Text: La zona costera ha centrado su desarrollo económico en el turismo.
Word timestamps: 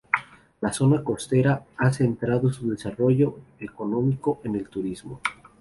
La 0.61 0.73
zona 0.73 1.03
costera 1.03 1.63
ha 1.77 1.91
centrado 1.93 2.51
su 2.51 2.67
desarrollo 2.71 3.37
económico 3.59 4.41
en 4.43 4.55
el 4.55 4.67
turismo. 4.67 5.21